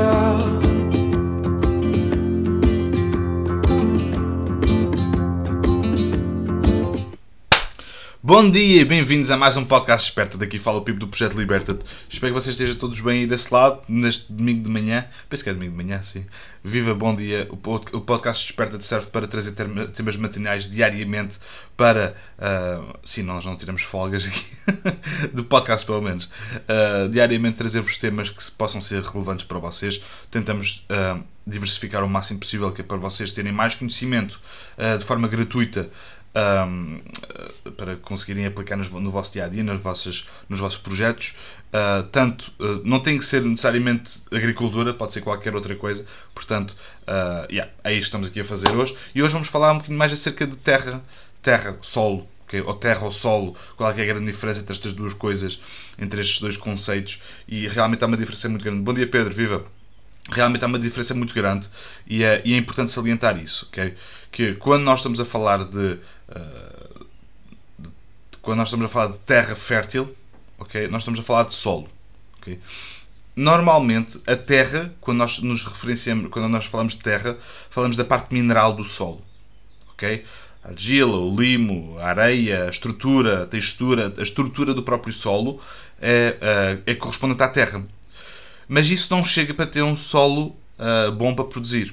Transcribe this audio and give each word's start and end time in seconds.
dia. 0.00 0.59
Bom 8.30 8.48
dia 8.48 8.82
e 8.82 8.84
bem-vindos 8.84 9.32
a 9.32 9.36
mais 9.36 9.56
um 9.56 9.64
podcast 9.64 10.08
Esperta. 10.08 10.38
Daqui 10.38 10.56
fala 10.56 10.78
o 10.78 10.82
Pipo 10.82 11.00
do 11.00 11.08
Projeto 11.08 11.36
Liberta-te. 11.36 11.84
Espero 12.08 12.32
que 12.32 12.40
vocês 12.40 12.54
estejam 12.54 12.76
todos 12.76 13.00
bem 13.00 13.22
aí 13.22 13.26
desse 13.26 13.52
lado, 13.52 13.82
neste 13.88 14.32
domingo 14.32 14.62
de 14.62 14.70
manhã. 14.70 15.04
Penso 15.28 15.42
que 15.42 15.50
é 15.50 15.52
domingo 15.52 15.72
de 15.72 15.84
manhã, 15.84 16.00
sim. 16.00 16.24
Viva, 16.62 16.94
bom 16.94 17.12
dia. 17.12 17.48
O 17.50 17.56
podcast 18.00 18.48
Esperta-te 18.48 18.86
serve 18.86 19.08
para 19.08 19.26
trazer 19.26 19.52
temas 19.92 20.14
matinais 20.14 20.70
diariamente 20.70 21.40
para. 21.76 22.14
Uh, 22.38 22.96
sim, 23.02 23.24
nós 23.24 23.44
não 23.44 23.56
tiramos 23.56 23.82
folgas 23.82 24.28
aqui, 24.28 24.46
do 25.34 25.42
podcast 25.42 25.84
pelo 25.84 26.00
menos. 26.00 26.26
Uh, 26.26 27.08
diariamente 27.10 27.56
trazer-vos 27.56 27.96
temas 27.96 28.30
que 28.30 28.48
possam 28.52 28.80
ser 28.80 29.02
relevantes 29.02 29.44
para 29.44 29.58
vocês. 29.58 30.00
Tentamos. 30.30 30.86
Uh, 30.88 31.20
diversificar 31.46 32.04
o 32.04 32.08
máximo 32.08 32.38
possível, 32.38 32.70
que 32.70 32.80
é 32.80 32.84
para 32.84 32.98
vocês 32.98 33.32
terem 33.32 33.50
mais 33.50 33.74
conhecimento 33.74 34.38
de 34.98 35.04
forma 35.04 35.26
gratuita 35.26 35.90
um, 36.34 37.00
para 37.76 37.96
conseguirem 37.96 38.46
aplicar 38.46 38.76
no 38.76 39.10
vosso 39.10 39.32
dia 39.32 39.44
a 39.44 39.48
dia, 39.48 39.62
nos 39.62 39.80
vossos, 39.80 40.28
nos 40.48 40.60
vossos 40.60 40.78
projetos. 40.78 41.36
Uh, 41.68 42.02
tanto, 42.10 42.52
uh, 42.58 42.80
não 42.84 43.00
tem 43.00 43.18
que 43.18 43.24
ser 43.24 43.42
necessariamente 43.42 44.22
agricultura, 44.30 44.92
pode 44.94 45.12
ser 45.12 45.20
qualquer 45.20 45.54
outra 45.54 45.74
coisa. 45.74 46.06
Portanto, 46.34 46.76
uh, 47.02 47.50
yeah, 47.50 47.70
é 47.84 47.92
isto 47.92 48.00
que 48.00 48.04
estamos 48.06 48.28
aqui 48.28 48.40
a 48.40 48.44
fazer 48.44 48.70
hoje. 48.70 48.96
E 49.14 49.22
hoje 49.22 49.32
vamos 49.32 49.48
falar 49.48 49.72
um 49.72 49.76
bocadinho 49.76 49.98
mais 49.98 50.12
acerca 50.12 50.46
de 50.46 50.56
terra, 50.56 51.02
terra, 51.42 51.76
solo. 51.82 52.26
Okay? 52.44 52.60
Ou 52.60 52.74
terra 52.74 53.04
ou 53.04 53.12
solo, 53.12 53.54
qual 53.76 53.92
é, 53.92 54.00
é 54.00 54.02
a 54.02 54.06
grande 54.06 54.26
diferença 54.26 54.60
entre 54.60 54.72
estas 54.72 54.92
duas 54.92 55.14
coisas, 55.14 55.94
entre 55.98 56.20
estes 56.20 56.40
dois 56.40 56.56
conceitos, 56.56 57.22
e 57.46 57.68
realmente 57.68 58.02
há 58.02 58.08
uma 58.08 58.16
diferença 58.16 58.48
muito 58.48 58.64
grande. 58.64 58.82
Bom 58.82 58.92
dia, 58.92 59.06
Pedro, 59.06 59.32
viva! 59.32 59.79
Realmente 60.28 60.64
há 60.64 60.68
uma 60.68 60.78
diferença 60.78 61.14
muito 61.14 61.34
grande 61.34 61.68
e 62.06 62.22
é, 62.22 62.42
e 62.44 62.54
é 62.54 62.56
importante 62.56 62.90
salientar 62.90 63.38
isso? 63.38 63.70
Que 64.30 64.54
quando 64.54 64.82
nós 64.82 65.00
estamos 65.00 65.20
a 65.20 65.24
falar 65.24 65.64
de, 65.64 65.98
uh, 66.28 67.06
de, 67.78 67.88
quando 68.42 68.58
nós 68.58 68.68
estamos 68.68 68.86
a 68.86 68.88
falar 68.88 69.08
de 69.08 69.18
terra 69.18 69.54
fértil, 69.56 70.14
ok? 70.58 70.88
Nós 70.88 71.02
estamos 71.02 71.18
a 71.18 71.22
falar 71.22 71.44
de 71.44 71.54
solo? 71.54 71.88
Normalmente 73.34 74.20
a 74.26 74.36
terra, 74.36 74.92
quando 75.00 75.18
nós 75.18 75.40
nos 75.40 75.64
referenciamos, 75.64 76.30
quando 76.30 76.48
nós 76.48 76.66
falamos 76.66 76.94
de 76.94 77.02
terra, 77.02 77.36
falamos 77.70 77.96
da 77.96 78.04
parte 78.04 78.32
mineral 78.32 78.74
do 78.74 78.84
solo, 78.84 79.24
ok? 79.92 80.24
A 80.62 80.68
argila, 80.68 81.16
o 81.16 81.34
limo, 81.34 81.98
a 81.98 82.08
areia, 82.08 82.64
a 82.66 82.70
estrutura, 82.70 83.44
a 83.44 83.46
textura, 83.46 84.12
a 84.16 84.22
estrutura 84.22 84.74
do 84.74 84.82
próprio 84.82 85.12
solo 85.12 85.60
é, 86.00 86.36
é, 86.86 86.92
é 86.92 86.94
correspondente 86.94 87.42
à 87.42 87.48
terra 87.48 87.84
mas 88.70 88.88
isso 88.88 89.12
não 89.12 89.24
chega 89.24 89.52
para 89.52 89.66
ter 89.66 89.82
um 89.82 89.96
solo 89.96 90.56
uh, 90.78 91.10
bom 91.10 91.34
para 91.34 91.44
produzir. 91.44 91.92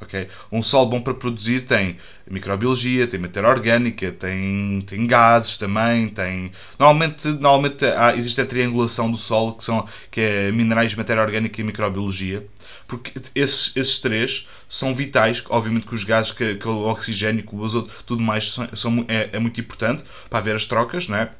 Okay? 0.00 0.26
Um 0.50 0.62
solo 0.62 0.86
bom 0.86 1.02
para 1.02 1.12
produzir 1.12 1.66
tem 1.66 1.98
microbiologia, 2.30 3.06
tem 3.06 3.20
matéria 3.20 3.50
orgânica, 3.50 4.10
tem, 4.10 4.80
tem 4.86 5.06
gases 5.06 5.58
também, 5.58 6.08
tem. 6.08 6.50
Normalmente, 6.78 7.28
normalmente 7.28 7.84
há, 7.84 8.16
existe 8.16 8.40
a 8.40 8.46
triangulação 8.46 9.10
do 9.10 9.18
solo, 9.18 9.52
que, 9.52 9.66
são, 9.66 9.86
que 10.10 10.22
é 10.22 10.50
minerais, 10.50 10.94
matéria 10.94 11.22
orgânica 11.22 11.60
e 11.60 11.64
microbiologia, 11.64 12.46
porque 12.88 13.12
esses, 13.34 13.76
esses 13.76 13.98
três 13.98 14.48
são 14.66 14.94
vitais. 14.94 15.44
Obviamente 15.50 15.86
que 15.86 15.94
os 15.94 16.04
gases, 16.04 16.32
que, 16.32 16.54
que 16.54 16.66
o 16.66 16.88
oxigênio, 16.88 17.44
o 17.52 17.62
azoto, 17.62 17.92
tudo 18.06 18.22
mais 18.22 18.50
são, 18.50 18.68
são 18.74 19.04
é, 19.08 19.28
é, 19.34 19.38
muito 19.38 19.60
importante 19.60 20.02
para 20.30 20.38
haver 20.38 20.56
as 20.56 20.64
trocas, 20.64 21.06
não 21.06 21.18
é? 21.18 21.30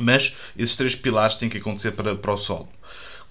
mas 0.00 0.36
esses 0.56 0.76
três 0.76 0.94
pilares 0.94 1.36
têm 1.36 1.48
que 1.48 1.58
acontecer 1.58 1.92
para, 1.92 2.14
para 2.14 2.32
o 2.32 2.36
solo. 2.36 2.68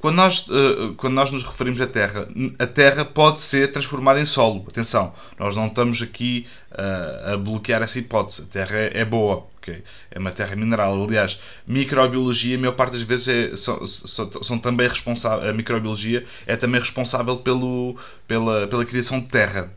Quando 0.04 0.18
nós, 0.18 0.46
uh, 0.50 0.94
quando 0.98 1.14
nós 1.14 1.32
nos 1.32 1.44
referimos 1.44 1.80
à 1.80 1.88
Terra, 1.88 2.28
a 2.60 2.68
Terra 2.68 3.06
pode 3.06 3.40
ser 3.40 3.72
transformada 3.72 4.20
em 4.20 4.26
solo. 4.26 4.66
Atenção, 4.68 5.14
nós 5.40 5.56
não 5.56 5.68
estamos 5.68 6.02
aqui 6.02 6.46
uh, 6.74 7.32
a 7.32 7.38
bloquear 7.38 7.82
essa 7.82 8.00
hipótese. 8.00 8.42
A 8.42 8.46
Terra 8.48 8.78
é, 8.80 9.00
é, 9.00 9.06
boa, 9.06 9.48
okay? 9.56 9.82
é 10.12 10.20
uma 10.20 10.34
terra 10.34 10.58
mineral. 10.58 11.02
Aliás, 11.02 11.40
microbiologia, 11.66 12.58
a 12.58 12.60
maior 12.60 12.74
parte 12.74 12.98
das 12.98 13.02
vezes, 13.04 13.30
é, 13.30 13.56
são, 13.56 13.88
são, 13.88 14.44
são, 14.44 14.60
também 14.60 14.90
responsáveis. 14.90 15.50
A 15.50 15.54
microbiologia 15.54 16.26
é 16.46 16.58
também 16.58 16.82
responsável 16.82 17.38
pelo, 17.38 17.96
pela, 18.28 18.68
pela 18.68 18.84
criação 18.84 19.22
de 19.22 19.30
terra 19.30 19.72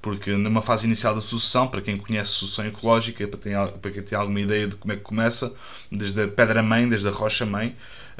porque 0.00 0.32
numa 0.32 0.60
fase 0.60 0.84
inicial 0.84 1.14
da 1.14 1.20
sucessão, 1.20 1.68
para 1.68 1.80
quem 1.80 1.96
conhece 1.96 2.32
sucessão 2.32 2.66
ecológica, 2.66 3.26
para, 3.28 3.38
ter, 3.38 3.56
para 3.80 3.90
quem 3.92 4.02
tem 4.02 4.18
alguma 4.18 4.40
ideia 4.40 4.66
de 4.66 4.74
como 4.74 4.92
é 4.92 4.96
que 4.96 5.02
começa, 5.02 5.54
desde 5.92 6.24
a 6.24 6.26
pedra-mãe, 6.26 6.88
desde 6.88 7.06
a 7.06 7.12
rocha-mãe, 7.12 7.76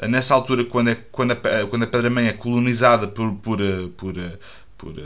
nessa 0.07 0.33
altura, 0.33 0.65
quando, 0.65 0.89
é, 0.89 0.95
quando, 1.11 1.31
a, 1.31 1.35
quando 1.69 1.83
a 1.83 1.87
pedra-mãe 1.87 2.27
é 2.27 2.33
colonizada 2.33 3.07
por, 3.07 3.33
por, 3.35 3.61
eh, 3.61 3.89
por, 3.97 4.17
eh, 4.17 4.37
por, 4.77 4.97
eh, 4.97 5.03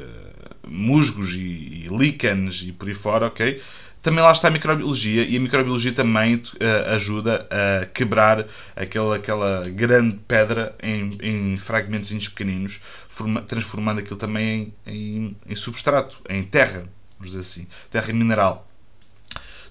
musgos 0.68 1.34
e, 1.36 1.86
e 1.86 2.68
e 2.68 2.72
por 2.72 2.88
aí 2.88 2.94
fora, 2.94 3.28
ok? 3.28 3.62
Também 4.02 4.24
lá 4.24 4.32
está 4.32 4.48
a 4.48 4.52
microbiologia 4.52 5.24
e 5.24 5.36
a 5.36 5.40
microbiologia 5.40 5.92
também 5.92 6.36
uh, 6.36 6.94
ajuda 6.96 7.48
a 7.52 7.86
quebrar 7.88 8.46
aquela, 8.76 9.16
aquela 9.18 9.68
grande 9.68 10.18
pedra 10.28 10.76
em, 10.82 11.18
em 11.22 11.58
fragmentos 11.58 12.12
pequeninos, 12.30 12.80
forma, 13.10 13.42
transformando 13.42 14.00
aquilo 14.00 14.16
também 14.16 14.74
em, 14.86 14.94
em, 14.94 15.38
em 15.50 15.56
substrato, 15.56 16.22
em 16.30 16.44
terra, 16.44 16.84
vamos 17.18 17.32
dizer 17.34 17.40
assim, 17.40 17.68
terra 17.90 18.14
mineral. 18.14 18.67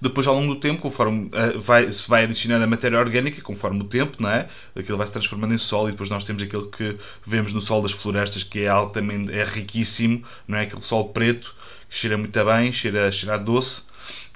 Depois, 0.01 0.27
ao 0.27 0.35
longo 0.35 0.53
do 0.53 0.59
tempo, 0.59 0.81
conforme 0.81 1.25
uh, 1.27 1.59
vai, 1.59 1.91
se 1.91 2.07
vai 2.07 2.23
adicionando 2.23 2.63
a 2.63 2.67
matéria 2.67 2.99
orgânica, 2.99 3.41
conforme 3.41 3.81
o 3.81 3.83
tempo, 3.83 4.17
não 4.19 4.29
é? 4.29 4.47
Aquilo 4.75 4.97
vai 4.97 5.07
se 5.07 5.13
transformando 5.13 5.53
em 5.53 5.57
sol 5.57 5.87
e 5.87 5.91
depois 5.91 6.09
nós 6.09 6.23
temos 6.23 6.41
aquilo 6.41 6.67
que 6.67 6.97
vemos 7.25 7.53
no 7.53 7.61
sol 7.61 7.81
das 7.81 7.91
florestas, 7.91 8.43
que 8.43 8.61
é 8.61 8.67
altamente, 8.67 9.31
é 9.31 9.43
riquíssimo, 9.43 10.23
não 10.47 10.57
é? 10.57 10.63
Aquele 10.63 10.83
sol 10.83 11.09
preto, 11.09 11.55
que 11.89 11.95
cheira 11.95 12.17
muito 12.17 12.45
bem, 12.45 12.71
cheira, 12.71 13.11
cheira 13.11 13.37
doce. 13.37 13.87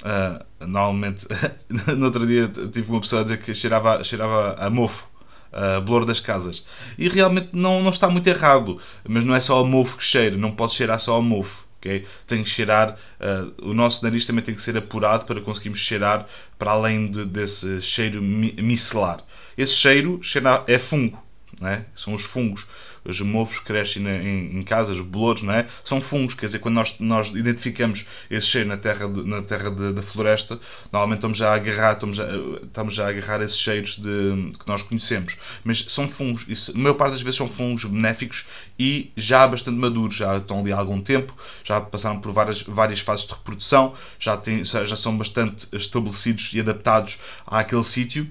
Uh, 0.01 0.65
normalmente, 0.65 1.27
no 1.69 2.05
outro 2.05 2.25
dia 2.27 2.49
tive 2.71 2.91
uma 2.91 3.01
pessoa 3.01 3.21
a 3.21 3.23
dizer 3.23 3.37
que 3.37 3.53
cheirava, 3.53 4.03
cheirava 4.03 4.55
a 4.59 4.69
mofo. 4.69 5.09
Uh, 5.51 5.81
blor 5.81 6.05
das 6.05 6.21
casas. 6.21 6.65
E 6.97 7.09
realmente 7.09 7.49
não, 7.51 7.83
não 7.83 7.89
está 7.89 8.09
muito 8.09 8.25
errado, 8.25 8.79
mas 9.05 9.25
não 9.25 9.35
é 9.35 9.39
só 9.41 9.59
a 9.59 9.65
mofo 9.65 9.97
que 9.97 10.03
cheira, 10.03 10.37
não 10.37 10.51
pode 10.51 10.71
cheirar 10.71 10.97
só 10.97 11.17
a 11.17 11.21
mofo. 11.21 11.65
Okay? 11.81 12.05
Tem 12.27 12.43
que 12.43 12.49
cheirar, 12.49 12.95
uh, 13.19 13.69
o 13.69 13.73
nosso 13.73 14.05
nariz 14.05 14.27
também 14.27 14.43
tem 14.43 14.53
que 14.53 14.61
ser 14.61 14.77
apurado 14.77 15.25
para 15.25 15.41
conseguirmos 15.41 15.79
cheirar 15.79 16.27
para 16.57 16.71
além 16.71 17.09
de, 17.09 17.25
desse 17.25 17.81
cheiro 17.81 18.21
micelar. 18.21 19.19
Esse 19.57 19.73
cheiro 19.73 20.19
cheira, 20.21 20.63
é 20.67 20.77
fungo, 20.77 21.21
é? 21.63 21.81
são 21.95 22.13
os 22.13 22.23
fungos 22.23 22.67
os 23.03 23.19
mofos 23.21 23.59
crescem 23.59 24.07
em, 24.07 24.59
em 24.59 24.61
casas, 24.61 24.99
bolores, 24.99 25.41
não 25.41 25.53
é? 25.53 25.65
São 25.83 25.99
fungos, 25.99 26.33
quer 26.33 26.45
dizer, 26.45 26.59
quando 26.59 26.75
nós, 26.75 26.99
nós 26.99 27.29
identificamos 27.29 28.05
esse 28.29 28.47
cheiro 28.47 28.69
na 28.69 28.77
terra, 28.77 29.07
de, 29.07 29.23
na 29.23 29.41
terra 29.41 29.69
da 29.69 30.01
floresta, 30.01 30.59
normalmente 30.91 31.17
estamos 31.17 31.41
a 31.41 31.53
agarrar, 31.53 31.93
estamos 31.93 32.17
já, 32.17 32.27
estamos 32.63 32.99
a 32.99 33.07
agarrar 33.07 33.41
esses 33.41 33.57
cheiros 33.57 33.97
de, 33.97 34.51
que 34.57 34.67
nós 34.67 34.83
conhecemos. 34.83 35.37
Mas 35.63 35.85
são 35.87 36.07
fungos, 36.07 36.45
isso, 36.47 36.71
a 36.71 36.77
maior 36.77 36.93
parte 36.93 37.13
das 37.13 37.21
vezes 37.21 37.37
são 37.37 37.47
fungos 37.47 37.85
benéficos 37.85 38.45
e 38.77 39.11
já 39.15 39.47
bastante 39.47 39.77
maduros, 39.77 40.15
já 40.15 40.37
estão 40.37 40.59
ali 40.59 40.71
há 40.71 40.77
algum 40.77 41.01
tempo, 41.01 41.35
já 41.63 41.81
passaram 41.81 42.19
por 42.19 42.31
várias, 42.31 42.61
várias 42.61 42.99
fases 42.99 43.25
de 43.25 43.33
reprodução, 43.33 43.93
já, 44.19 44.37
têm, 44.37 44.63
já 44.63 44.95
são 44.95 45.17
bastante 45.17 45.67
estabelecidos 45.73 46.51
e 46.53 46.59
adaptados 46.59 47.19
àquele 47.47 47.83
sítio 47.83 48.29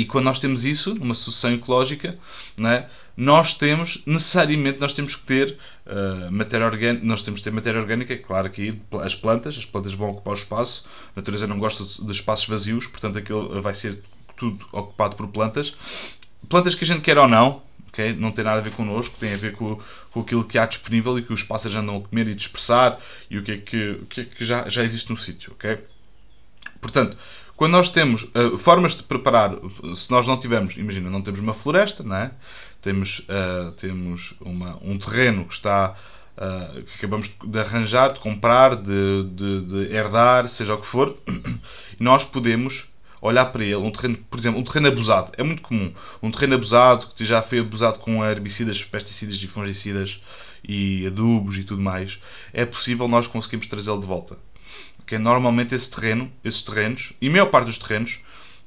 e 0.00 0.06
quando 0.06 0.24
nós 0.24 0.38
temos 0.38 0.64
isso, 0.64 0.94
numa 0.94 1.12
sucessão 1.12 1.52
ecológica, 1.52 2.18
né, 2.56 2.86
nós 3.14 3.52
temos, 3.52 4.02
necessariamente, 4.06 4.80
nós 4.80 4.94
temos 4.94 5.14
que 5.14 5.26
ter 5.26 5.58
uh, 5.84 6.32
matéria 6.32 6.64
orgânica, 6.64 7.04
nós 7.04 7.20
temos 7.20 7.40
que 7.40 7.44
ter 7.44 7.50
matéria 7.52 7.78
orgânica, 7.78 8.16
claro 8.16 8.48
que 8.48 8.80
as 9.02 9.14
plantas, 9.14 9.58
as 9.58 9.66
plantas 9.66 9.92
vão 9.92 10.08
ocupar 10.08 10.32
o 10.32 10.36
espaço, 10.36 10.86
a 11.14 11.20
natureza 11.20 11.46
não 11.46 11.58
gosta 11.58 11.84
de 12.02 12.12
espaços 12.12 12.48
vazios, 12.48 12.86
portanto 12.86 13.18
aquilo 13.18 13.60
vai 13.60 13.74
ser 13.74 14.00
tudo 14.38 14.66
ocupado 14.72 15.16
por 15.16 15.28
plantas. 15.28 15.74
Plantas 16.48 16.74
que 16.74 16.84
a 16.84 16.86
gente 16.86 17.02
quer 17.02 17.18
ou 17.18 17.28
não, 17.28 17.62
okay? 17.88 18.14
não 18.14 18.32
tem 18.32 18.42
nada 18.42 18.56
a 18.56 18.62
ver 18.62 18.72
connosco, 18.72 19.18
tem 19.20 19.34
a 19.34 19.36
ver 19.36 19.52
com, 19.52 19.78
com 20.12 20.20
aquilo 20.20 20.44
que 20.44 20.56
há 20.56 20.64
disponível 20.64 21.18
e 21.18 21.22
que 21.22 21.34
os 21.34 21.42
pássaros 21.42 21.76
andam 21.76 21.98
a 21.98 22.00
comer 22.00 22.26
e 22.26 22.34
dispersar 22.34 22.98
e 23.28 23.36
o 23.36 23.42
que 23.42 23.52
é 23.52 23.56
que, 23.58 23.90
o 23.90 24.06
que, 24.06 24.22
é 24.22 24.24
que 24.24 24.42
já, 24.42 24.66
já 24.66 24.82
existe 24.82 25.10
no 25.10 25.16
sítio. 25.18 25.52
ok? 25.52 25.78
Portanto, 26.80 27.18
quando 27.60 27.72
nós 27.72 27.90
temos 27.90 28.22
uh, 28.22 28.56
formas 28.56 28.94
de 28.94 29.02
preparar, 29.02 29.54
se 29.94 30.10
nós 30.10 30.26
não 30.26 30.38
tivermos, 30.38 30.78
imagina, 30.78 31.10
não 31.10 31.20
temos 31.20 31.40
uma 31.40 31.52
floresta, 31.52 32.02
não 32.02 32.16
é? 32.16 32.30
temos, 32.80 33.18
uh, 33.18 33.70
temos 33.72 34.32
uma, 34.40 34.78
um 34.80 34.96
terreno 34.96 35.44
que 35.44 35.52
está 35.52 35.94
uh, 36.38 36.82
que 36.82 36.94
acabamos 36.96 37.30
de 37.44 37.58
arranjar, 37.58 38.14
de 38.14 38.20
comprar, 38.20 38.76
de, 38.76 39.24
de, 39.34 39.60
de 39.66 39.94
herdar, 39.94 40.48
seja 40.48 40.74
o 40.74 40.78
que 40.78 40.86
for, 40.86 41.14
nós 42.00 42.24
podemos 42.24 42.88
olhar 43.20 43.44
para 43.52 43.62
ele, 43.62 43.76
um 43.76 43.90
terreno, 43.90 44.16
por 44.30 44.40
exemplo, 44.40 44.58
um 44.58 44.64
terreno 44.64 44.88
abusado, 44.88 45.30
é 45.36 45.42
muito 45.42 45.60
comum, 45.60 45.92
um 46.22 46.30
terreno 46.30 46.54
abusado 46.54 47.08
que 47.14 47.26
já 47.26 47.42
foi 47.42 47.58
abusado 47.58 47.98
com 47.98 48.24
herbicidas, 48.24 48.82
pesticidas 48.82 49.34
e 49.34 49.46
fungicidas 49.46 50.22
e 50.66 51.06
adubos 51.06 51.58
e 51.58 51.64
tudo 51.64 51.82
mais, 51.82 52.22
é 52.54 52.64
possível 52.64 53.06
nós 53.06 53.26
conseguirmos 53.26 53.66
trazê-lo 53.66 54.00
de 54.00 54.06
volta 54.06 54.38
que 55.10 55.16
é 55.16 55.18
normalmente 55.18 55.74
esse 55.74 55.90
terreno, 55.90 56.30
esses 56.44 56.62
terrenos, 56.62 57.14
e 57.20 57.26
a 57.26 57.30
maior 57.32 57.46
parte 57.46 57.66
dos 57.66 57.78
terrenos, 57.78 58.20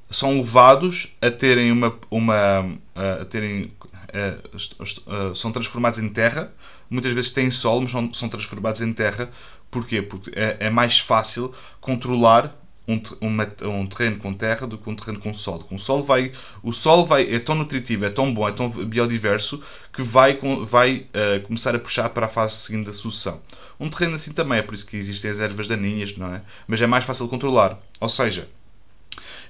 são 0.09 0.39
levados 0.39 1.15
a 1.21 1.31
terem 1.31 1.71
uma, 1.71 1.97
uma 2.11 2.77
a 3.21 3.23
terem 3.23 3.71
uh, 4.13 5.33
são 5.33 5.53
transformados 5.53 5.99
em 5.99 6.09
terra, 6.09 6.53
muitas 6.89 7.13
vezes 7.13 7.31
têm 7.31 7.49
sol, 7.49 7.79
mas 7.79 7.91
são, 7.91 8.13
são 8.13 8.27
transformados 8.27 8.81
em 8.81 8.91
terra. 8.91 9.31
Porquê? 9.71 10.01
Porque 10.01 10.31
é, 10.35 10.57
é 10.59 10.69
mais 10.69 10.99
fácil 10.99 11.53
controlar 11.79 12.53
um, 12.87 13.01
um, 13.21 13.79
um, 13.79 13.87
terreno 13.87 14.17
com 14.17 14.33
terra 14.33 14.67
do 14.67 14.77
que 14.77 14.89
um 14.89 14.95
terreno 14.95 15.19
com 15.19 15.33
solo. 15.33 15.63
Com 15.63 15.77
solo 15.77 16.03
vai, 16.03 16.31
o 16.61 16.73
solo 16.73 17.05
vai, 17.05 17.33
é 17.33 17.39
tão 17.39 17.55
nutritivo, 17.55 18.05
é 18.05 18.09
tão 18.09 18.33
bom, 18.33 18.47
é 18.47 18.51
tão 18.51 18.69
biodiverso 18.69 19.63
que 19.91 20.01
vai, 20.01 20.37
vai 20.63 21.07
uh, 21.13 21.41
começar 21.43 21.75
a 21.75 21.79
puxar 21.79 22.09
para 22.09 22.25
a 22.25 22.29
fase 22.29 22.55
seguinte 22.55 22.87
da 22.87 22.93
sucessão. 22.93 23.41
Um 23.79 23.89
terreno 23.89 24.15
assim 24.15 24.33
também, 24.33 24.59
é 24.59 24.61
por 24.61 24.73
isso 24.73 24.85
que 24.85 24.97
existem 24.97 25.31
as 25.31 25.39
ervas 25.39 25.67
daninhas, 25.67 26.17
não 26.17 26.33
é? 26.33 26.41
Mas 26.67 26.81
é 26.81 26.87
mais 26.87 27.05
fácil 27.05 27.25
de 27.25 27.31
controlar. 27.31 27.79
Ou 27.99 28.09
seja, 28.09 28.47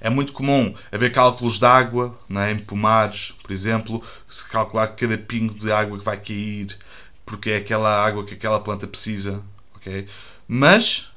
é 0.00 0.08
muito 0.08 0.32
comum 0.32 0.74
haver 0.92 1.10
cálculos 1.12 1.58
de 1.58 1.66
água 1.66 2.16
é? 2.30 2.52
em 2.52 2.58
pomares, 2.58 3.32
por 3.42 3.52
exemplo, 3.52 4.02
se 4.28 4.48
calcular 4.48 4.88
cada 4.88 5.18
pingo 5.18 5.54
de 5.54 5.72
água 5.72 5.98
que 5.98 6.04
vai 6.04 6.16
cair, 6.18 6.76
porque 7.26 7.50
é 7.50 7.56
aquela 7.56 8.04
água 8.04 8.24
que 8.24 8.34
aquela 8.34 8.60
planta 8.60 8.86
precisa. 8.86 9.42
ok? 9.76 10.06
Mas 10.46 11.13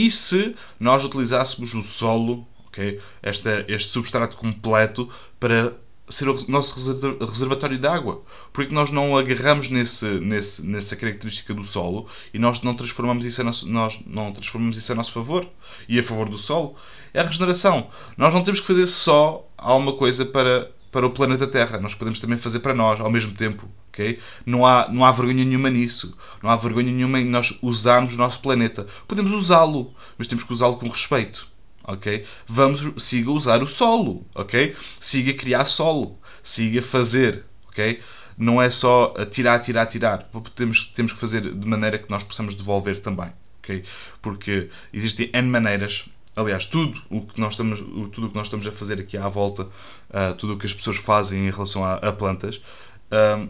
e 0.00 0.10
se 0.10 0.56
nós 0.78 1.04
utilizássemos 1.04 1.74
o 1.74 1.82
solo, 1.82 2.48
okay, 2.66 2.98
este, 3.22 3.66
este 3.68 3.90
substrato 3.90 4.34
completo, 4.34 5.06
para 5.38 5.74
ser 6.08 6.26
o 6.26 6.36
nosso 6.48 6.74
reservatório 7.20 7.78
de 7.78 7.86
água? 7.86 8.22
Porque 8.50 8.74
nós 8.74 8.90
não 8.90 9.18
agarramos 9.18 9.68
nesse, 9.68 10.06
nesse, 10.06 10.66
nessa 10.66 10.96
característica 10.96 11.52
do 11.52 11.62
solo 11.62 12.08
e 12.32 12.38
nós 12.38 12.62
não 12.62 12.74
transformamos 12.74 13.26
isso 13.26 13.42
a 13.42 13.44
nosso, 13.44 13.68
nós 13.68 14.00
não 14.06 14.32
transformamos 14.32 14.78
isso 14.78 14.90
a 14.90 14.94
nosso 14.94 15.12
favor 15.12 15.46
e 15.86 15.98
a 15.98 16.02
favor 16.02 16.30
do 16.30 16.38
solo? 16.38 16.76
É 17.12 17.20
a 17.20 17.24
regeneração. 17.24 17.88
Nós 18.16 18.32
não 18.32 18.42
temos 18.42 18.60
que 18.60 18.66
fazer 18.66 18.86
só 18.86 19.46
alguma 19.54 19.92
coisa 19.92 20.24
para, 20.24 20.70
para 20.90 21.06
o 21.06 21.10
planeta 21.10 21.46
Terra. 21.46 21.78
Nós 21.78 21.94
podemos 21.94 22.18
também 22.18 22.38
fazer 22.38 22.60
para 22.60 22.74
nós 22.74 23.00
ao 23.00 23.10
mesmo 23.10 23.34
tempo. 23.34 23.68
Okay? 23.92 24.18
Não, 24.46 24.64
há, 24.64 24.88
não 24.90 25.04
há 25.04 25.12
vergonha 25.12 25.44
nenhuma 25.44 25.68
nisso. 25.68 26.16
Não 26.42 26.48
há 26.48 26.56
vergonha 26.56 26.90
nenhuma 26.90 27.20
em 27.20 27.24
nós 27.24 27.58
usarmos 27.60 28.14
o 28.14 28.18
nosso 28.18 28.40
planeta. 28.40 28.86
Podemos 29.06 29.32
usá-lo, 29.32 29.92
mas 30.16 30.26
temos 30.26 30.44
que 30.44 30.52
usá-lo 30.52 30.76
com 30.76 30.88
respeito. 30.88 31.48
Okay? 31.84 32.24
Vamos, 32.46 33.02
siga 33.02 33.30
usar 33.30 33.62
o 33.62 33.68
solo. 33.68 34.24
Okay? 34.34 34.74
Siga 34.98 35.34
criar 35.34 35.64
solo. 35.66 36.18
Siga 36.42 36.80
fazer. 36.80 37.44
Okay? 37.68 38.00
Não 38.38 38.62
é 38.62 38.70
só 38.70 39.12
tirar, 39.30 39.58
tirar, 39.58 39.86
tirar. 39.86 40.30
Temos, 40.54 40.86
temos 40.86 41.12
que 41.12 41.18
fazer 41.18 41.42
de 41.42 41.68
maneira 41.68 41.98
que 41.98 42.08
nós 42.08 42.22
possamos 42.22 42.54
devolver 42.54 42.98
também. 43.00 43.32
Okay? 43.58 43.82
Porque 44.22 44.68
existem 44.92 45.30
N 45.32 45.48
maneiras 45.48 46.08
aliás, 46.36 46.64
tudo 46.64 47.00
o 47.10 47.20
que 47.22 47.40
nós 47.40 47.54
estamos, 47.54 47.80
tudo 47.80 48.26
o 48.26 48.30
que 48.30 48.36
nós 48.36 48.46
estamos 48.46 48.66
a 48.66 48.72
fazer 48.72 49.00
aqui 49.00 49.16
à 49.16 49.28
volta, 49.28 49.64
uh, 49.64 50.34
tudo 50.38 50.54
o 50.54 50.58
que 50.58 50.64
as 50.64 50.72
pessoas 50.72 50.96
fazem 50.96 51.46
em 51.46 51.50
relação 51.50 51.84
a, 51.84 51.94
a 51.94 52.12
plantas, 52.12 52.60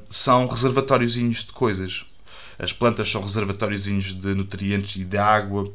são 0.09 0.47
reservatóriozinhos 0.47 1.45
de 1.45 1.53
coisas. 1.53 2.05
As 2.59 2.73
plantas 2.73 3.11
são 3.11 3.23
reservatóriozinhos 3.23 4.15
de 4.15 4.35
nutrientes 4.35 4.97
e 4.97 5.05
de 5.05 5.17
água. 5.17 5.73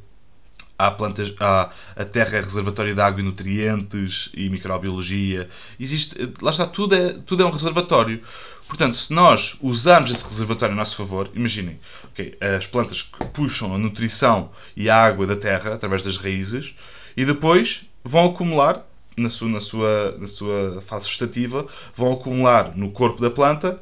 Há 0.77 0.91
plantas, 0.91 1.33
há, 1.39 1.69
a 1.95 2.03
terra 2.03 2.37
é 2.37 2.41
reservatório 2.41 2.93
de 2.93 3.01
água 3.01 3.21
e 3.21 3.23
nutrientes 3.23 4.29
e 4.33 4.49
microbiologia. 4.49 5.47
Existe, 5.79 6.15
lá 6.41 6.51
está, 6.51 6.67
tudo 6.67 6.93
é, 6.93 7.13
tudo 7.25 7.43
é 7.43 7.45
um 7.45 7.49
reservatório. 7.49 8.21
Portanto, 8.67 8.97
se 8.97 9.13
nós 9.13 9.57
usarmos 9.61 10.11
esse 10.11 10.27
reservatório 10.27 10.73
a 10.73 10.77
nosso 10.77 10.95
favor, 10.95 11.29
imaginem, 11.33 11.79
okay, 12.05 12.37
as 12.57 12.67
plantas 12.67 13.03
que 13.03 13.23
puxam 13.25 13.73
a 13.73 13.77
nutrição 13.77 14.51
e 14.75 14.89
a 14.89 14.97
água 14.97 15.25
da 15.25 15.35
terra 15.35 15.73
através 15.73 16.01
das 16.01 16.17
raízes 16.17 16.75
e 17.15 17.23
depois 17.23 17.85
vão 18.03 18.25
acumular 18.25 18.85
na 19.17 19.29
sua, 19.29 19.50
na 19.50 19.62
sua, 19.62 20.17
na 20.19 20.27
sua 20.27 20.81
fase 20.81 21.07
vegetativa, 21.07 21.65
vão 21.95 22.13
acumular 22.13 22.75
no 22.75 22.91
corpo 22.91 23.21
da 23.21 23.29
planta 23.29 23.79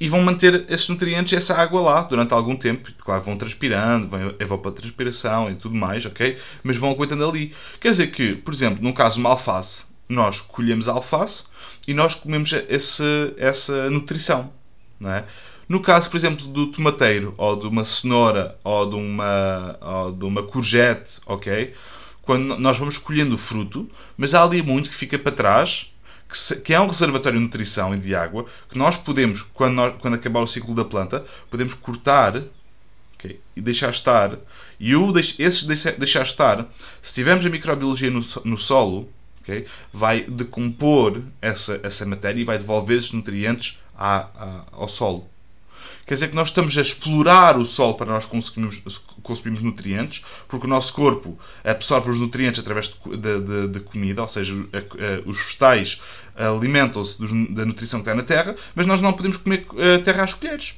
e 0.00 0.08
vão 0.08 0.22
manter 0.22 0.64
esses 0.68 0.88
nutrientes 0.88 1.32
essa 1.32 1.54
água 1.54 1.80
lá 1.80 2.02
durante 2.02 2.32
algum 2.32 2.56
tempo. 2.56 2.90
Claro, 2.98 3.22
vão 3.22 3.36
transpirando, 3.36 4.08
vão 4.08 4.34
evapotranspiração 4.38 5.50
e 5.50 5.54
tudo 5.54 5.74
mais, 5.74 6.04
ok? 6.04 6.36
Mas 6.62 6.76
vão 6.76 6.90
aguentando 6.90 7.28
ali. 7.28 7.54
Quer 7.80 7.90
dizer 7.90 8.08
que, 8.08 8.34
por 8.34 8.52
exemplo, 8.52 8.82
no 8.82 8.92
caso 8.92 9.16
de 9.16 9.20
uma 9.20 9.30
alface, 9.30 9.86
nós 10.08 10.40
colhemos 10.40 10.88
a 10.88 10.92
alface 10.92 11.44
e 11.86 11.94
nós 11.94 12.14
comemos 12.14 12.52
esse, 12.68 13.04
essa 13.36 13.90
nutrição, 13.90 14.52
não 14.98 15.12
é? 15.12 15.24
No 15.68 15.80
caso, 15.80 16.08
por 16.08 16.16
exemplo, 16.16 16.46
do 16.46 16.70
tomateiro, 16.70 17.34
ou 17.36 17.56
de 17.56 17.66
uma 17.66 17.84
cenoura, 17.84 18.56
ou 18.62 18.88
de 18.88 18.94
uma, 18.94 19.76
ou 19.80 20.12
de 20.12 20.24
uma 20.24 20.42
courgette, 20.44 21.20
ok? 21.26 21.72
Quando 22.26 22.58
nós 22.58 22.76
vamos 22.76 22.98
colhendo 22.98 23.36
o 23.36 23.38
fruto, 23.38 23.88
mas 24.18 24.34
há 24.34 24.42
ali 24.42 24.60
muito 24.60 24.90
que 24.90 24.96
fica 24.96 25.16
para 25.16 25.30
trás, 25.30 25.94
que, 26.28 26.36
se, 26.36 26.60
que 26.60 26.74
é 26.74 26.80
um 26.80 26.88
reservatório 26.88 27.38
de 27.38 27.44
nutrição 27.44 27.94
e 27.94 27.98
de 27.98 28.16
água, 28.16 28.44
que 28.68 28.76
nós 28.76 28.96
podemos, 28.96 29.42
quando, 29.42 29.74
nós, 29.74 29.94
quando 30.00 30.14
acabar 30.14 30.40
o 30.40 30.46
ciclo 30.46 30.74
da 30.74 30.84
planta, 30.84 31.24
podemos 31.48 31.72
cortar 31.74 32.42
okay, 33.14 33.40
e 33.54 33.60
deixar 33.60 33.90
estar. 33.90 34.36
E 34.78 34.96
o, 34.96 35.16
esses 35.16 35.62
deixar, 35.62 35.92
deixar 35.92 36.22
estar, 36.22 36.68
se 37.00 37.14
tivermos 37.14 37.46
a 37.46 37.48
microbiologia 37.48 38.10
no, 38.10 38.20
no 38.44 38.58
solo, 38.58 39.08
okay, 39.40 39.64
vai 39.92 40.24
decompor 40.24 41.22
essa, 41.40 41.78
essa 41.84 42.04
matéria 42.04 42.40
e 42.40 42.44
vai 42.44 42.58
devolver 42.58 42.98
esses 42.98 43.12
nutrientes 43.12 43.80
à, 43.96 44.28
à, 44.34 44.64
ao 44.72 44.88
solo. 44.88 45.30
Quer 46.06 46.14
dizer 46.14 46.28
que 46.28 46.36
nós 46.36 46.48
estamos 46.48 46.78
a 46.78 46.80
explorar 46.80 47.58
o 47.58 47.64
sol 47.64 47.94
para 47.94 48.06
nós 48.06 48.24
conseguirmos, 48.24 48.80
consumirmos 49.24 49.60
nutrientes, 49.60 50.24
porque 50.46 50.64
o 50.64 50.68
nosso 50.68 50.94
corpo 50.94 51.36
absorve 51.64 52.10
os 52.10 52.20
nutrientes 52.20 52.60
através 52.60 52.88
de 52.88 53.80
comida, 53.80 54.22
ou 54.22 54.28
seja, 54.28 54.54
a, 54.72 54.78
a, 54.78 55.28
os 55.28 55.36
vegetais 55.36 56.00
alimentam-se 56.36 57.20
da 57.50 57.66
nutrição 57.66 58.00
que 58.00 58.08
está 58.08 58.14
na 58.14 58.22
terra, 58.22 58.54
mas 58.74 58.86
nós 58.86 59.00
não 59.00 59.12
podemos 59.12 59.36
comer 59.36 59.66
a 59.72 60.02
terra 60.02 60.22
às 60.22 60.32
colheres. 60.32 60.76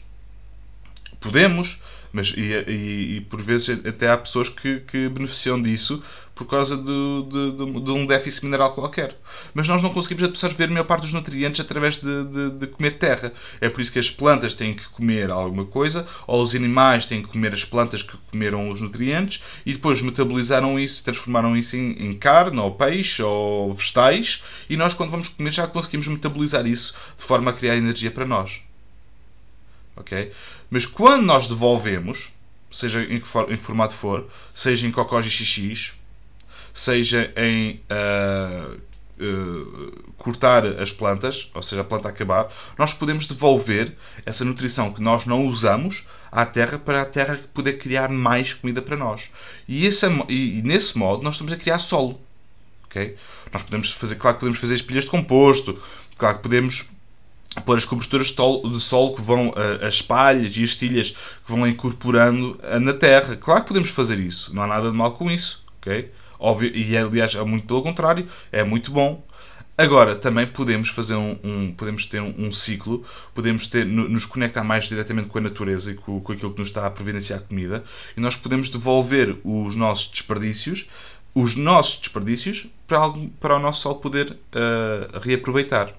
Podemos, 1.21 1.83
mas, 2.13 2.33
e, 2.37 2.41
e, 2.41 3.17
e, 3.17 3.21
por 3.23 3.41
vezes 3.43 3.81
até 3.85 4.11
há 4.11 4.17
pessoas 4.17 4.49
que, 4.49 4.81
que 4.81 5.09
beneficiam 5.09 5.61
disso 5.61 6.03
por 6.39 6.47
causa 6.47 6.77
de, 6.77 6.83
de, 6.85 7.51
de, 7.51 7.81
de, 7.81 7.91
um 7.91 8.07
déficit 8.07 8.45
mineral 8.45 8.73
qualquer. 8.73 9.17
Mas 9.53 9.67
nós 9.67 9.83
não 9.83 9.91
conseguimos 9.91 10.23
absorver 10.23 10.65
a 10.65 10.69
maior 10.69 10.85
parte 10.85 11.03
dos 11.03 11.13
nutrientes 11.13 11.61
através 11.61 11.97
de, 11.97 12.67
comer 12.69 12.95
terra. 12.95 13.33
É 13.61 13.69
por 13.69 13.81
isso 13.81 13.91
que 13.91 13.99
as 13.99 14.09
plantas 14.09 14.55
têm 14.55 14.73
que 14.73 14.89
comer 14.91 15.33
alguma 15.33 15.65
coisa, 15.65 16.07
ou 16.29 16.41
os 16.41 16.55
animais 16.55 17.07
têm 17.07 17.23
que 17.23 17.29
comer 17.29 17.53
as 17.53 17.65
plantas 17.65 18.05
que 18.05 18.17
comeram 18.31 18.71
os 18.71 18.81
nutrientes 18.81 19.43
e 19.67 19.73
depois 19.73 20.01
metabolizaram 20.01 20.79
isso, 20.79 21.03
transformaram 21.03 21.57
isso 21.57 21.77
em, 21.77 21.91
em 21.99 22.13
carne, 22.13 22.59
ou 22.61 22.73
peixe, 22.73 23.21
ou 23.21 23.75
vegetais, 23.75 24.43
e 24.71 24.77
nós, 24.77 24.95
quando 24.95 25.11
vamos 25.11 25.29
comer, 25.29 25.53
já 25.53 25.67
conseguimos 25.67 26.07
metabolizar 26.07 26.67
isso 26.67 26.95
de 27.17 27.25
forma 27.25 27.51
a 27.51 27.55
criar 27.55 27.77
energia 27.77 28.13
para 28.13 28.25
nós. 28.25 28.68
Ok? 29.99 30.33
Mas 30.71 30.87
quando 30.87 31.25
nós 31.25 31.49
devolvemos, 31.49 32.33
seja 32.71 33.03
em 33.03 33.19
que, 33.19 33.27
for, 33.27 33.51
em 33.51 33.57
que 33.57 33.63
formato 33.63 33.95
for, 33.95 34.27
seja 34.55 34.87
em 34.87 34.91
e 34.91 35.23
xixis, 35.31 35.95
seja 36.73 37.33
em 37.37 37.81
uh, 37.91 38.81
uh, 39.21 40.13
cortar 40.17 40.65
as 40.81 40.93
plantas, 40.93 41.51
ou 41.55 41.63
seja, 41.63 41.83
a 41.83 41.85
planta 41.85 42.09
acabar, 42.09 42.49
nós 42.79 42.95
podemos 42.95 43.27
devolver 43.27 43.97
essa 44.25 44.45
nutrição 44.45 44.93
que 44.93 45.03
nós 45.03 45.25
não 45.25 45.47
usamos 45.47 46.07
à 46.31 46.47
terra 46.47 46.79
para 46.79 47.03
a 47.03 47.07
terra 47.07 47.41
poder 47.53 47.75
criar 47.75 48.09
mais 48.11 48.55
comida 48.55 48.81
para 48.81 48.97
nós. 48.97 49.31
E, 49.67 49.87
esse, 49.87 50.07
e, 50.29 50.59
e 50.59 50.63
nesse 50.63 50.97
modo 50.97 51.23
nós 51.23 51.35
estamos 51.35 51.53
a 51.53 51.57
criar 51.57 51.79
solo. 51.79 52.21
Okay? 52.85 53.17
Nós 53.53 53.63
podemos 53.63 53.91
fazer, 53.91 54.17
claro 54.17 54.37
que 54.37 54.41
podemos 54.41 54.61
fazer 54.61 54.75
espilhas 54.75 55.05
de 55.05 55.11
composto, 55.11 55.81
claro 56.17 56.37
que 56.37 56.43
podemos 56.43 56.89
pôr 57.65 57.77
as 57.77 57.85
coberturas 57.85 58.29
de 58.29 58.81
solo 58.81 59.15
que 59.15 59.23
vão, 59.23 59.53
as 59.87 60.01
palhas 60.03 60.57
e 60.57 60.63
as 60.63 60.77
tilhas 60.77 61.11
que 61.11 61.51
vão 61.51 61.67
incorporando 61.67 62.59
na 62.81 62.93
terra. 62.93 63.37
Claro 63.37 63.63
que 63.63 63.69
podemos 63.69 63.91
fazer 63.91 64.19
isso, 64.21 64.55
não 64.55 64.63
há 64.63 64.67
nada 64.67 64.91
de 64.91 64.97
mal 64.97 65.13
com 65.13 65.31
isso, 65.31 65.65
ok? 65.79 66.11
Óbvio, 66.39 66.71
e 66.75 66.97
aliás, 66.97 67.35
é 67.35 67.43
muito 67.43 67.67
pelo 67.67 67.83
contrário, 67.83 68.27
é 68.53 68.63
muito 68.63 68.93
bom. 68.93 69.25
Agora, 69.77 70.17
também 70.17 70.45
podemos 70.45 70.89
fazer 70.89 71.15
um, 71.15 71.39
um 71.45 71.73
podemos 71.73 72.05
ter 72.05 72.21
um, 72.21 72.35
um, 72.37 72.51
ciclo, 72.51 73.05
podemos 73.33 73.69
ter, 73.69 73.87
nos 73.87 74.27
conectar 74.27 74.65
mais 74.65 74.89
diretamente 74.89 75.29
com 75.29 75.39
a 75.39 75.41
natureza 75.41 75.93
e 75.93 75.95
com, 75.95 76.21
com 76.21 76.33
aquilo 76.33 76.53
que 76.53 76.59
nos 76.59 76.69
está 76.69 76.85
a 76.85 76.91
providenciar 76.91 77.43
comida, 77.43 77.85
e 78.17 78.21
nós 78.21 78.35
podemos 78.35 78.69
devolver 78.69 79.39
os 79.45 79.77
nossos 79.77 80.09
desperdícios, 80.09 80.89
os 81.33 81.55
nossos 81.55 82.01
desperdícios, 82.01 82.67
para, 82.89 82.99
algo, 82.99 83.29
para 83.41 83.55
o 83.55 83.61
nosso 83.61 83.83
sol 83.83 83.95
poder 83.97 84.33
uh, 84.33 85.19
reaproveitar. 85.21 85.95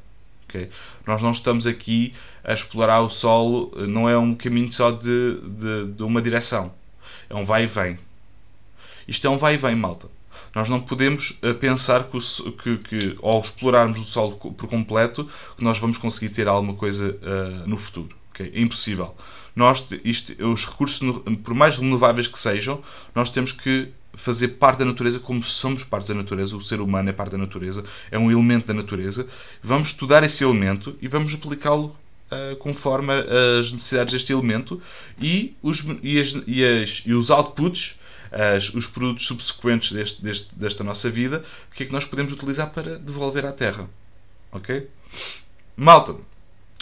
Okay? 0.49 0.69
Nós 1.05 1.21
não 1.21 1.31
estamos 1.31 1.67
aqui 1.67 2.13
a 2.43 2.53
explorar 2.53 3.01
o 3.01 3.09
solo, 3.09 3.71
não 3.87 4.09
é 4.09 4.17
um 4.17 4.33
caminho 4.33 4.71
só 4.71 4.89
de, 4.89 5.39
de, 5.41 5.91
de 5.93 6.03
uma 6.03 6.21
direção, 6.21 6.73
é 7.29 7.35
um 7.35 7.45
vai 7.45 7.63
e 7.63 7.67
vem. 7.67 7.97
Isto 9.07 9.27
é 9.27 9.29
um 9.29 9.37
vai 9.37 9.53
e 9.53 9.57
vem, 9.57 9.75
malta. 9.75 10.09
Nós 10.55 10.67
não 10.67 10.79
podemos 10.79 11.37
eh, 11.43 11.53
pensar 11.53 12.05
que, 12.05 12.17
que, 12.51 12.77
que, 12.77 13.17
ao 13.21 13.39
explorarmos 13.39 13.99
o 13.99 14.03
solo 14.03 14.35
por 14.35 14.67
completo, 14.67 15.29
que 15.55 15.63
nós 15.63 15.77
vamos 15.77 15.97
conseguir 15.97 16.29
ter 16.29 16.47
alguma 16.47 16.73
coisa 16.73 17.11
uh, 17.21 17.69
no 17.69 17.77
futuro. 17.77 18.15
Okay? 18.31 18.51
É 18.53 18.61
impossível. 18.61 19.15
Nós, 19.55 19.85
isto, 20.03 20.33
os 20.43 20.65
recursos, 20.65 20.99
por 21.43 21.53
mais 21.53 21.77
renováveis 21.77 22.27
que 22.27 22.39
sejam, 22.39 22.81
nós 23.13 23.29
temos 23.29 23.51
que 23.51 23.91
fazer 24.13 24.49
parte 24.49 24.79
da 24.79 24.85
natureza 24.85 25.19
como 25.19 25.41
somos 25.41 25.83
parte 25.83 26.07
da 26.07 26.13
natureza, 26.13 26.55
o 26.55 26.61
ser 26.61 26.81
humano 26.81 27.09
é 27.09 27.13
parte 27.13 27.31
da 27.31 27.37
natureza, 27.37 27.83
é 28.11 28.17
um 28.17 28.31
elemento 28.31 28.67
da 28.67 28.73
natureza. 28.73 29.27
Vamos 29.61 29.89
estudar 29.89 30.23
esse 30.23 30.43
elemento 30.43 30.95
e 31.01 31.07
vamos 31.07 31.33
aplicá-lo 31.33 31.95
uh, 32.31 32.55
conforme 32.57 33.13
as 33.59 33.71
necessidades 33.71 34.13
deste 34.13 34.33
elemento 34.33 34.81
e 35.19 35.55
os, 35.61 35.85
e 36.01 36.19
as, 36.19 36.35
e 36.47 36.63
as, 36.63 37.03
e 37.05 37.13
os 37.13 37.29
outputs, 37.29 37.99
as, 38.31 38.73
os 38.73 38.87
produtos 38.87 39.25
subsequentes 39.25 39.91
deste, 39.91 40.21
deste, 40.21 40.55
desta 40.55 40.83
nossa 40.83 41.09
vida, 41.09 41.43
o 41.71 41.75
que 41.75 41.83
é 41.83 41.85
que 41.85 41.93
nós 41.93 42.05
podemos 42.05 42.33
utilizar 42.33 42.71
para 42.71 42.97
devolver 42.99 43.45
à 43.45 43.51
Terra. 43.51 43.89
Ok? 44.51 44.87
Malta, 45.75 46.15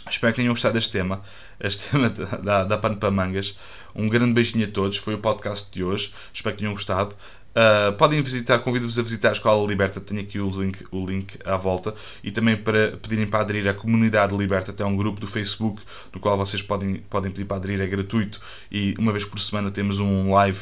espero 0.09 0.33
que 0.33 0.41
tenham 0.41 0.53
gostado 0.53 0.73
deste 0.73 0.91
tema. 0.91 1.21
Este 1.59 1.89
tema 1.91 2.09
dá, 2.09 2.63
dá 2.63 2.77
pano 2.77 2.97
para 2.97 3.11
mangas. 3.11 3.57
Um 3.95 4.07
grande 4.07 4.33
beijinho 4.33 4.67
a 4.67 4.71
todos. 4.71 4.97
Foi 4.97 5.15
o 5.15 5.17
podcast 5.19 5.71
de 5.71 5.83
hoje. 5.83 6.13
Espero 6.33 6.55
que 6.55 6.61
tenham 6.61 6.73
gostado. 6.73 7.15
Uh, 7.57 7.91
podem 7.93 8.21
visitar, 8.21 8.59
convido-vos 8.59 8.99
a 8.99 9.01
visitar 9.01 9.29
a 9.29 9.31
Escola 9.31 9.67
Liberta, 9.67 9.99
tenho 9.99 10.21
aqui 10.21 10.39
o 10.39 10.47
link, 10.47 10.85
o 10.91 11.03
link 11.03 11.39
à 11.43 11.57
volta, 11.57 11.91
e 12.23 12.29
também 12.29 12.55
para 12.55 12.91
pedirem 12.97 13.25
para 13.25 13.39
aderir 13.39 13.67
à 13.67 13.73
comunidade 13.73 14.37
Liberta, 14.37 14.69
até 14.69 14.85
um 14.85 14.95
grupo 14.95 15.19
do 15.19 15.25
Facebook 15.25 15.81
no 16.13 16.19
qual 16.19 16.37
vocês 16.37 16.61
podem, 16.61 16.97
podem 17.09 17.31
pedir 17.31 17.45
para 17.45 17.57
aderir, 17.57 17.81
é 17.81 17.87
gratuito 17.87 18.39
e 18.71 18.93
uma 18.99 19.11
vez 19.11 19.25
por 19.25 19.39
semana 19.39 19.71
temos 19.71 19.99
um 19.99 20.31
live 20.35 20.59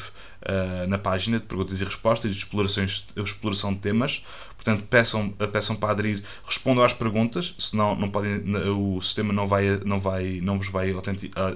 uh, 0.48 0.86
na 0.86 0.98
página 0.98 1.38
de 1.38 1.46
perguntas 1.46 1.80
e 1.80 1.84
respostas 1.84 2.30
e 2.30 2.34
de 2.34 2.38
explorações, 2.38 3.06
exploração 3.16 3.72
de 3.72 3.80
temas. 3.80 4.24
Portanto, 4.54 4.84
peçam, 4.88 5.30
peçam 5.30 5.76
para 5.76 5.90
aderir, 5.90 6.22
respondam 6.44 6.84
às 6.84 6.92
perguntas, 6.92 7.54
senão 7.58 7.94
não 7.94 8.08
podem, 8.08 8.42
o 8.68 9.00
sistema 9.00 9.32
não, 9.32 9.46
vai, 9.46 9.80
não, 9.84 9.98
vai, 9.98 10.40
não 10.42 10.58
vos 10.58 10.68
vai 10.68 10.92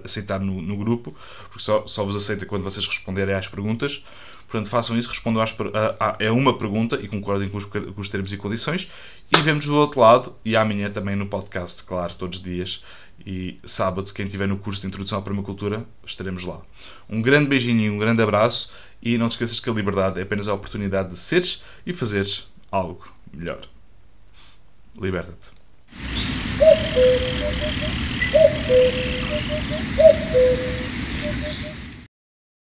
aceitar 0.04 0.38
no, 0.38 0.62
no 0.62 0.76
grupo, 0.76 1.14
porque 1.44 1.58
só, 1.58 1.86
só 1.86 2.04
vos 2.04 2.14
aceita 2.14 2.46
quando 2.46 2.62
vocês 2.62 2.86
responderem 2.86 3.34
às 3.34 3.48
perguntas. 3.48 4.04
Portanto, 4.50 4.68
façam 4.68 4.98
isso, 4.98 5.08
respondam 5.08 5.40
às, 5.40 5.54
a, 5.72 6.10
a, 6.10 6.16
é 6.18 6.28
uma 6.28 6.58
pergunta 6.58 6.98
e 7.00 7.06
concordem 7.06 7.48
com 7.48 7.56
os, 7.56 7.64
com 7.64 8.00
os 8.00 8.08
termos 8.08 8.32
e 8.32 8.36
condições. 8.36 8.90
E 9.30 9.40
vemos 9.42 9.64
do 9.64 9.76
outro 9.76 10.00
lado, 10.00 10.34
e 10.44 10.56
amanhã 10.56 10.90
também 10.90 11.14
no 11.14 11.26
podcast, 11.26 11.84
claro, 11.84 12.12
todos 12.14 12.38
os 12.38 12.44
dias. 12.44 12.82
E 13.24 13.60
sábado, 13.64 14.12
quem 14.12 14.26
estiver 14.26 14.48
no 14.48 14.58
curso 14.58 14.80
de 14.80 14.88
Introdução 14.88 15.20
à 15.20 15.22
Permacultura, 15.22 15.86
estaremos 16.04 16.42
lá. 16.42 16.60
Um 17.08 17.22
grande 17.22 17.48
beijinho 17.48 17.92
um 17.92 17.98
grande 17.98 18.22
abraço. 18.22 18.72
E 19.00 19.16
não 19.16 19.28
te 19.28 19.32
esqueças 19.32 19.60
que 19.60 19.70
a 19.70 19.72
liberdade 19.72 20.18
é 20.18 20.24
apenas 20.24 20.48
a 20.48 20.52
oportunidade 20.52 21.10
de 21.10 21.18
seres 21.18 21.62
e 21.86 21.92
fazeres 21.92 22.48
algo 22.72 23.08
melhor. 23.32 23.60
Liberta-te. 25.00 25.52